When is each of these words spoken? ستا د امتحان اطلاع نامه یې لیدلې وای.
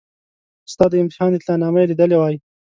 ستا 0.71 0.85
د 0.89 0.93
امتحان 1.03 1.31
اطلاع 1.33 1.57
نامه 1.63 1.79
یې 1.81 1.89
لیدلې 1.91 2.17
وای. 2.19 2.35